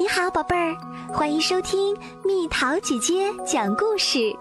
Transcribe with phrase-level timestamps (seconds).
[0.00, 0.76] 你好，宝贝儿，
[1.12, 4.32] 欢迎收听蜜桃姐姐讲故事。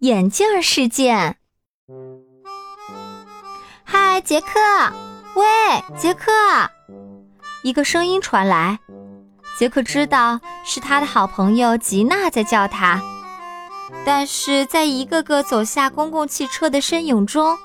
[0.00, 1.36] 眼镜事件。
[3.84, 4.58] 嗨，杰克！
[5.36, 5.44] 喂，
[5.96, 6.32] 杰克！
[7.62, 8.80] 一个声音传来，
[9.56, 13.00] 杰克知道是他的好朋友吉娜在叫他，
[14.04, 17.56] 但是在一个个走下公共汽车的身影中，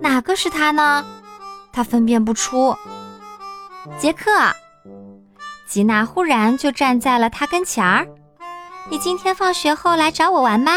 [0.00, 1.04] 哪个是他呢？
[1.72, 2.74] 他分辨不出。
[3.98, 4.30] 杰克，
[5.66, 8.06] 吉娜忽然就站在了他跟前儿。
[8.88, 10.72] 你今天放学后来找我玩吗？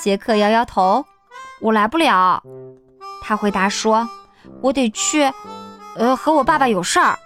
[0.00, 1.04] 杰克摇摇头，
[1.60, 2.42] 我来不了。
[3.20, 4.08] 他回答说
[4.62, 5.30] ：“我得去，
[5.96, 7.18] 呃，和我爸爸有事儿。”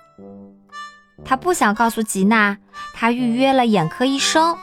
[1.25, 2.57] 他不想告诉吉娜，
[2.93, 4.57] 他预约了眼科医生。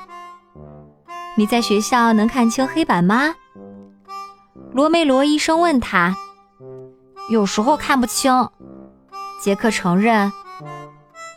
[1.35, 3.33] 你在学校能看清黑板吗？
[4.73, 6.15] 罗梅罗医生问他。
[7.29, 8.49] 有时候看不清。
[9.43, 10.31] 杰克承认，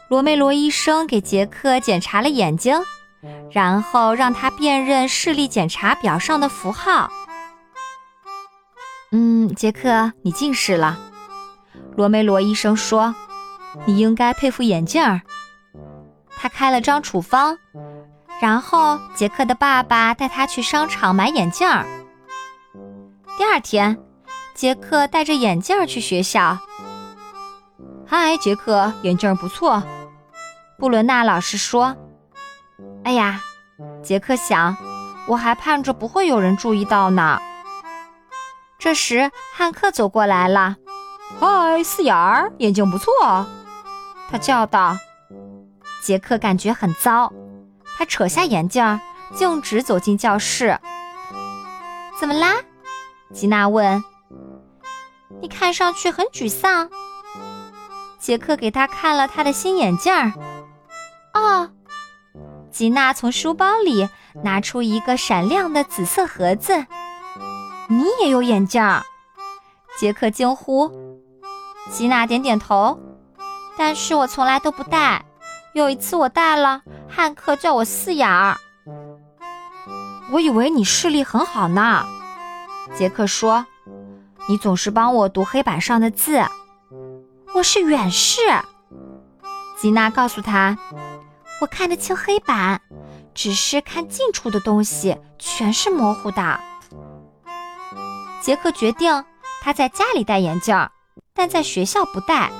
[0.09, 2.80] 罗梅罗医生给杰克检查了眼睛，
[3.51, 7.10] 然后让他辨认视力检查表上的符号。
[9.10, 10.96] 嗯，杰克，你近视了。
[11.96, 13.13] 罗梅罗医生说
[13.87, 15.20] ：“你应该配副眼镜儿。”
[16.38, 17.59] 他开了张处方，
[18.41, 21.85] 然后杰克的爸爸带他去商场买眼镜儿。
[23.37, 23.98] 第二天，
[24.54, 26.57] 杰克戴着眼镜去学校。
[28.09, 29.82] 嗨，杰克，眼镜不错。
[30.79, 31.96] 布伦娜老师说
[33.02, 33.40] ：“哎呀，
[34.01, 34.76] 杰克想，
[35.26, 37.40] 我还盼着不会有人注意到呢。”
[38.79, 40.76] 这时，汉克走过来了。
[41.40, 43.45] “嗨，四眼儿，眼镜不错。”
[44.30, 44.96] 他叫道。
[46.01, 47.32] 杰克感觉很糟，
[47.98, 49.01] 他扯下眼镜，
[49.35, 50.79] 径直走进教室。
[52.20, 52.54] “怎么啦？”
[53.35, 54.04] 吉娜问。
[55.43, 56.88] “你看上去很沮丧。”
[58.27, 60.32] 杰克给他看了他的新眼镜儿。
[61.32, 61.71] 哦，
[62.73, 64.09] 吉娜从书包里
[64.42, 66.87] 拿出一个闪亮的紫色盒子。
[67.87, 69.04] 你也有眼镜儿？
[69.97, 70.91] 杰克惊呼。
[71.92, 72.98] 吉娜点点头。
[73.78, 75.25] 但是我从来都不戴。
[75.72, 78.56] 有一次我戴了，汉克叫我四眼儿。
[80.32, 82.04] 我以为你视力很好呢。
[82.93, 83.64] 杰克说
[84.50, 86.44] ：“你总是帮我读黑板上的字。”
[87.56, 88.39] 我是远视，
[89.78, 90.77] 吉娜告诉他
[91.62, 92.83] ：“我看得清黑板，
[93.33, 96.61] 只是看近处的东西全是模糊的。”
[98.43, 99.25] 杰克决定
[99.62, 100.77] 他在家里戴眼镜，
[101.33, 102.53] 但在学校不戴。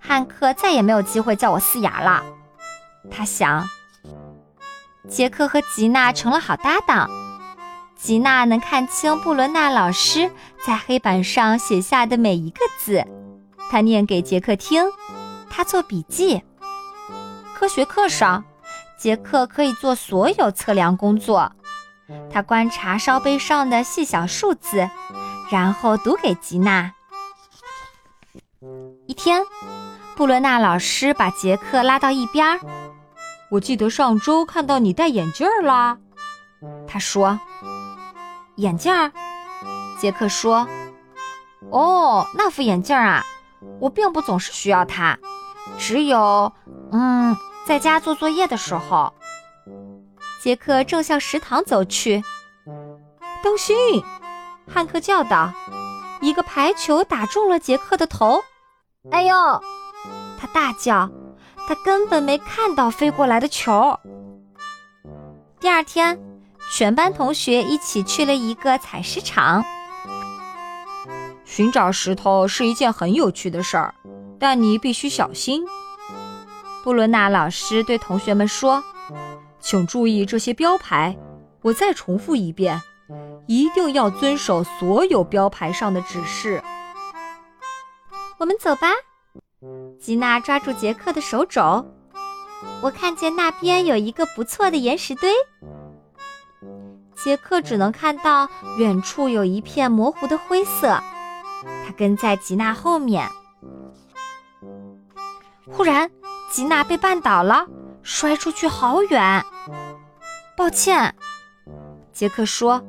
[0.00, 2.24] 汉克再也没有机会叫我四眼了。
[3.12, 3.68] 他想，
[5.08, 7.08] 杰克和吉娜成了好搭档。
[7.94, 10.28] 吉娜能看清布伦娜老师
[10.66, 13.06] 在黑板上写下的每一个字。
[13.70, 14.84] 他念给杰克听，
[15.50, 16.42] 他做笔记。
[17.54, 18.44] 科学课上，
[18.98, 21.52] 杰克可以做所有测量工作。
[22.32, 24.88] 他观察烧杯上的细小数字，
[25.50, 26.92] 然后读给吉娜。
[29.06, 29.42] 一天，
[30.16, 32.60] 布伦娜老师把杰克拉到一边儿。
[33.50, 35.98] 我记得上周看到你戴眼镜啦，
[36.86, 37.38] 他说。
[38.56, 39.12] 眼镜儿？
[40.00, 40.66] 杰克说。
[41.70, 43.24] 哦，那副眼镜儿啊。
[43.80, 45.18] 我并不总是需要它，
[45.78, 46.52] 只有，
[46.92, 47.36] 嗯，
[47.66, 49.12] 在家做作业的时候。
[50.40, 52.22] 杰克正向食堂走去，
[53.42, 53.74] 当心！
[54.72, 55.52] 汉克叫道
[56.22, 58.42] ：“一个排球打中了杰克的头。”
[59.10, 59.34] 哎呦！
[60.38, 61.10] 他大叫，
[61.66, 63.98] 他根本没看到飞过来的球。
[65.58, 66.20] 第二天，
[66.70, 69.64] 全班同学一起去了一个采石场。
[71.58, 73.92] 寻找石头是一件很有趣的事儿，
[74.38, 75.66] 但你必须小心。
[76.84, 78.80] 布伦纳老师对同学们说
[79.58, 81.18] ：“请注意这些标牌，
[81.62, 82.80] 我再重复一遍，
[83.48, 86.62] 一定要遵守所有标牌上的指示。”
[88.38, 88.92] 我们走吧。
[89.98, 91.84] 吉娜抓住杰克的手肘。
[92.82, 95.32] 我看见那边有一个不错的岩石堆。
[97.16, 101.02] 杰克只能看到远处有一片模糊的灰色。
[101.64, 103.28] 他跟在吉娜后面。
[105.70, 106.10] 忽然，
[106.50, 107.66] 吉娜被绊倒了，
[108.02, 109.44] 摔出去好远。
[110.56, 111.14] 抱歉，
[112.12, 112.82] 杰克说：“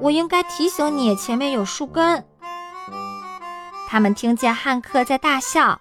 [0.00, 2.24] 我应该提醒你，前面有树根。”
[3.88, 5.80] 他们听见汉克在大笑。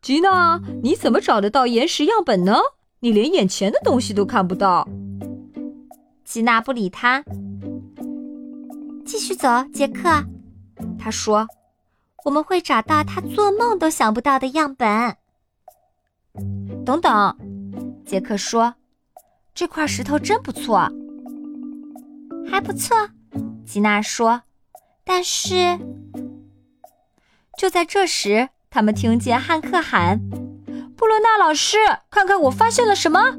[0.00, 2.56] 吉娜，你怎么找得到岩石样本呢？
[3.00, 4.88] 你连眼前的东西都看不到。
[6.24, 7.22] 吉娜不理他，
[9.04, 10.24] 继续走，杰克。
[11.02, 11.48] 他说
[12.24, 15.16] ：“我们会找到他做梦都想不到的样本。
[16.86, 17.36] 等等，
[18.06, 18.72] 杰克说
[19.52, 20.88] ：“这块石头真不错。”
[22.48, 22.96] 还不错，
[23.66, 24.42] 吉娜说。
[25.04, 25.76] 但是，
[27.58, 30.20] 就在这时，他们听见汉克喊
[30.96, 31.78] ：“布伦娜老师，
[32.10, 33.36] 看看我发现了什么！”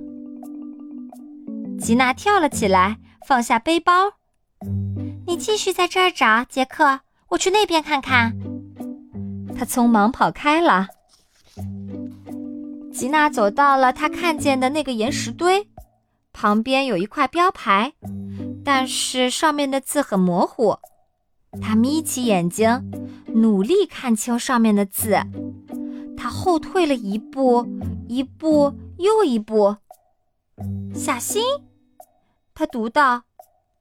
[1.80, 4.16] 吉娜跳了起来，放下背包。
[5.26, 7.00] “你继续在这儿找，杰克，
[7.34, 8.38] 我去那边看看。”
[9.58, 10.88] 他匆忙跑开了。
[12.92, 15.68] 吉娜走到了她看见的那个岩石堆，
[16.32, 17.94] 旁边有一块标牌，
[18.64, 20.78] 但是上面的字很模糊。
[21.60, 22.92] 她眯起眼睛，
[23.28, 25.18] 努力看清上面的字。
[26.16, 27.68] 她后退了一步，
[28.08, 29.78] 一步又一步。
[30.94, 31.44] 小心！
[32.54, 33.24] 她读到，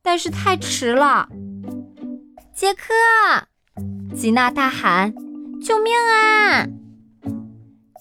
[0.03, 1.29] 但是太迟了。
[2.63, 2.95] 杰克！
[4.15, 5.13] 吉娜大喊
[5.61, 6.65] ：“救命啊！”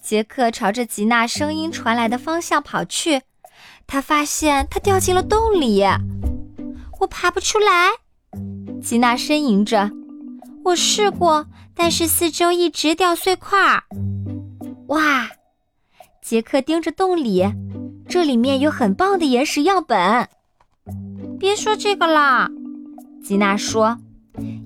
[0.00, 3.22] 杰克朝着吉娜声音传来的方向跑去。
[3.88, 5.82] 他发现他掉进了洞里，
[7.00, 7.90] 我爬不出来。
[8.80, 9.90] 吉娜呻吟着
[10.66, 11.44] ：“我试过，
[11.74, 13.82] 但是四周一直掉碎块儿。”
[14.86, 15.28] 哇！
[16.22, 17.44] 杰克盯着洞里，
[18.08, 20.28] 这里面有很棒的岩石样本。
[21.40, 22.48] 别说这个了，
[23.24, 23.98] 吉娜说：“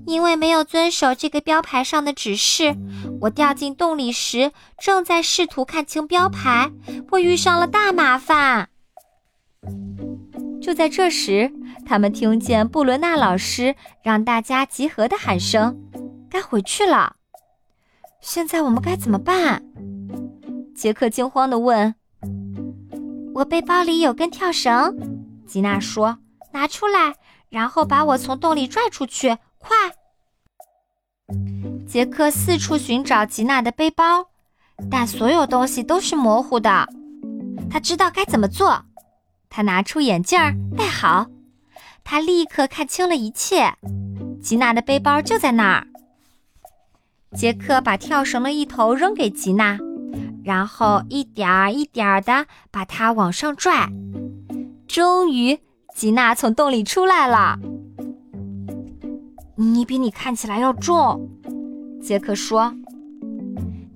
[0.07, 2.75] 因为没有遵守这个标牌上的指示，
[3.21, 6.71] 我掉进洞里时正在试图看清标牌，
[7.11, 8.69] 我遇上了大麻烦。”
[10.59, 11.51] 就在这时。
[11.85, 13.73] 他们听见布伦娜老师
[14.03, 15.79] 让大家集合的喊声，
[16.29, 17.15] 该回去了。
[18.19, 19.63] 现在我们该怎么办？
[20.75, 21.95] 杰克惊慌地问。
[23.35, 24.97] 我背包里有根跳绳，
[25.47, 26.17] 吉娜说
[26.51, 27.15] ：“拿出来，
[27.47, 29.77] 然后把我从洞里拽出去，快！”
[31.87, 34.27] 杰克四处寻找吉娜的背包，
[34.89, 36.87] 但所有东西都是模糊的。
[37.69, 38.85] 他知道该怎么做。
[39.49, 41.27] 他拿出眼镜儿戴好。
[42.03, 43.73] 他立刻看清了一切，
[44.41, 45.87] 吉娜的背包就在那儿。
[47.35, 49.77] 杰克把跳绳的一头扔给吉娜，
[50.43, 53.89] 然后一点儿一点儿的把它往上拽。
[54.87, 55.59] 终于，
[55.93, 57.59] 吉娜从洞里出来了。
[59.59, 61.29] 你比你看起来要重，
[61.99, 62.71] 杰克说。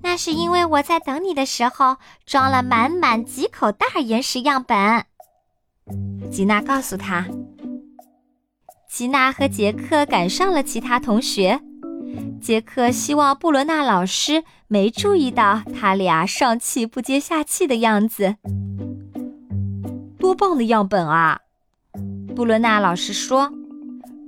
[0.02, 5.04] 那是因为我在等你的时候装了满满几口袋岩石样本。
[6.32, 7.28] 吉娜告诉他。
[8.88, 11.60] 吉娜和杰克赶上了其他同学。
[12.40, 18.34] 杰克希望布伦娜老师没注意到他俩上气不接下气的样子。
[20.18, 21.40] 多棒的样本啊！
[22.34, 23.52] 布伦娜老师说：“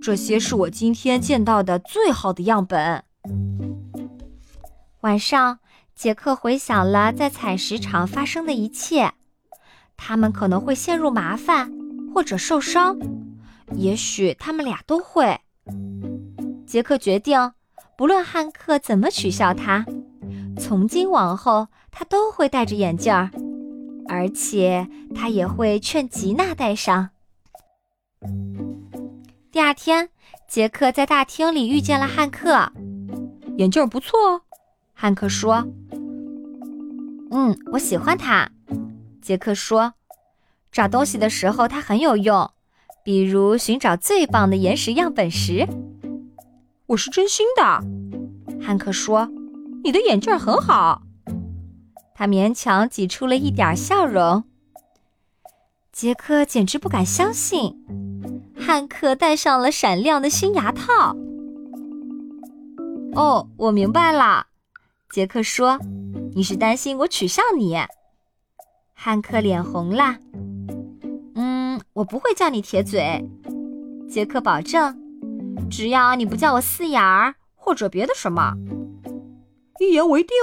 [0.05, 3.03] 这些是我今天见到的最好的样本。”
[5.01, 5.61] 晚上，
[5.95, 9.13] 杰克回想了在采石场发生的一切，
[9.97, 11.73] 他们可能会陷入麻烦
[12.13, 12.99] 或者受伤。
[13.73, 15.41] 也许他们俩都会。
[16.67, 17.53] 杰克决定，
[17.97, 19.87] 不论汉克怎么取笑他，
[20.59, 23.31] 从今往后他都会戴着眼镜儿，
[24.07, 27.09] 而且他也会劝吉娜戴上。
[29.55, 30.09] 第二天，
[30.49, 32.73] 杰克在大厅里遇见了汉克。
[33.57, 34.43] 眼镜不错，
[34.93, 35.65] 汉克说。
[37.31, 38.51] 嗯，我喜欢它。
[39.23, 39.95] 杰克说，
[40.73, 42.51] 找东西的时候它很有用。
[43.05, 45.69] 比如寻找最棒的岩石样本时，
[46.87, 47.63] 我是真心的。
[48.61, 49.31] 汉克说
[49.85, 51.03] ：“你的眼镜很好。”
[52.13, 54.43] 他勉强挤出了一点笑容。
[55.93, 57.85] 杰克简直不敢相信，
[58.67, 61.15] 汉克戴上了闪亮的新牙套。
[63.15, 64.47] 哦，我明白了，
[65.11, 65.79] 杰克说
[66.35, 67.77] ：“你是担心我取笑你。”
[68.95, 70.17] 汉克脸红了。
[71.35, 73.23] 嗯我不会叫你铁嘴，
[74.09, 74.99] 杰克保证。
[75.71, 78.55] 只要你不叫我四眼儿或者别的什么，
[79.79, 80.35] 一言为定。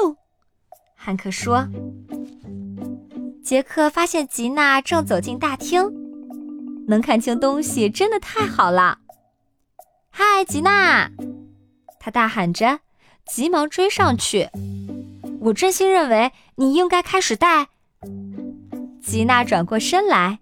[0.96, 1.68] 汉克说。
[3.44, 5.92] 杰克发现吉娜正走进大厅，
[6.92, 9.00] 能看清东西真的太好了。
[10.10, 11.10] 嗨，吉娜！
[11.98, 12.82] 他大喊着，
[13.26, 14.50] 急忙追上去。
[15.40, 17.70] 我真心认为你应该开始戴。
[19.02, 20.40] 吉娜转过身来。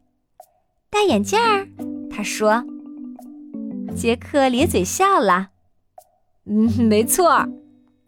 [0.90, 1.68] 戴眼镜儿，
[2.10, 2.66] 他说。
[3.96, 5.52] 杰克咧嘴笑了。
[6.46, 7.48] 嗯，没错，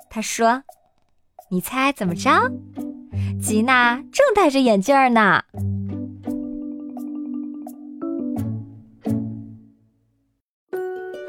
[0.10, 0.64] 他说。
[1.52, 2.52] 你猜怎么着？
[3.40, 5.44] 吉娜正戴着眼镜儿呢。